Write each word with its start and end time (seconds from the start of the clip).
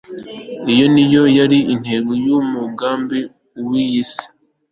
iyo 0.73 0.85
niyo 0.93 1.23
yari 1.37 1.59
intego 1.73 2.11
ya 2.23 2.31
umugambi 2.41 3.19
we 3.55 3.63
w'isi 3.69 4.25